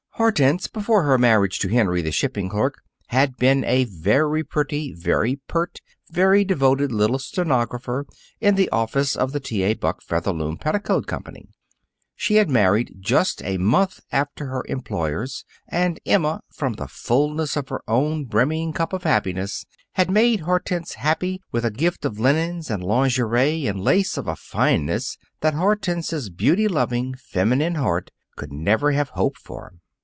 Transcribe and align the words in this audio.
Hortense, 0.15 0.67
before 0.67 1.01
her 1.01 1.17
marriage 1.17 1.57
to 1.57 1.67
Henry, 1.67 2.03
the 2.03 2.11
shipping 2.11 2.47
clerk, 2.47 2.83
had 3.07 3.37
been 3.37 3.63
a 3.63 3.85
very 3.85 4.43
pretty, 4.43 4.93
very 4.93 5.37
pert, 5.47 5.79
very 6.11 6.45
devoted 6.45 6.91
little 6.91 7.17
stenographer 7.17 8.05
in 8.39 8.53
the 8.53 8.69
office 8.69 9.15
of 9.15 9.31
the 9.31 9.39
T. 9.39 9.63
A. 9.63 9.73
Buck 9.73 9.99
Featherloom 10.03 10.57
Petticoat 10.59 11.07
Company. 11.07 11.49
She 12.15 12.35
had 12.35 12.51
married 12.51 12.97
just 12.99 13.43
a 13.43 13.57
month 13.57 14.01
after 14.11 14.45
her 14.45 14.63
employers, 14.69 15.43
and 15.67 15.99
Emma, 16.05 16.41
from 16.53 16.73
the 16.73 16.87
fulness 16.87 17.57
of 17.57 17.69
her 17.69 17.81
own 17.87 18.25
brimming 18.25 18.73
cup 18.73 18.93
of 18.93 19.01
happiness, 19.01 19.65
had 19.93 20.11
made 20.11 20.41
Hortense 20.41 20.93
happy 20.97 21.41
with 21.51 21.65
a 21.65 21.71
gift 21.71 22.05
of 22.05 22.19
linens 22.19 22.69
and 22.69 22.83
lingerie 22.83 23.65
and 23.65 23.81
lace 23.81 24.17
of 24.17 24.27
a 24.27 24.35
fineness 24.35 25.17
that 25.39 25.55
Hortense's 25.55 26.29
beauty 26.29 26.67
loving, 26.67 27.15
feminine 27.17 27.73
heart 27.73 28.11
could 28.35 28.53
never 28.53 28.91
have 28.91 29.09
hoped 29.09 29.39
for. 29.39 29.73